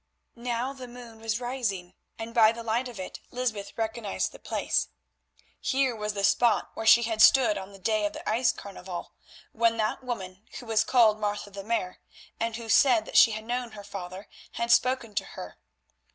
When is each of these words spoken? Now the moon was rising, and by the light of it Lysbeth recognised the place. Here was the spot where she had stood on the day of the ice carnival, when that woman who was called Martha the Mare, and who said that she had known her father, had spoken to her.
Now 0.35 0.73
the 0.73 0.87
moon 0.87 1.19
was 1.19 1.39
rising, 1.39 1.93
and 2.17 2.33
by 2.33 2.51
the 2.51 2.63
light 2.63 2.87
of 2.87 2.99
it 2.99 3.19
Lysbeth 3.29 3.77
recognised 3.77 4.31
the 4.31 4.39
place. 4.39 4.87
Here 5.59 5.95
was 5.95 6.13
the 6.15 6.23
spot 6.23 6.71
where 6.73 6.87
she 6.87 7.03
had 7.03 7.21
stood 7.21 7.55
on 7.55 7.71
the 7.71 7.77
day 7.77 8.07
of 8.07 8.13
the 8.13 8.27
ice 8.27 8.51
carnival, 8.51 9.13
when 9.51 9.77
that 9.77 10.03
woman 10.03 10.41
who 10.59 10.65
was 10.65 10.83
called 10.83 11.19
Martha 11.19 11.51
the 11.51 11.63
Mare, 11.63 11.99
and 12.39 12.55
who 12.55 12.67
said 12.67 13.05
that 13.05 13.15
she 13.15 13.33
had 13.33 13.45
known 13.45 13.73
her 13.73 13.83
father, 13.83 14.27
had 14.53 14.71
spoken 14.71 15.13
to 15.13 15.23
her. 15.37 15.59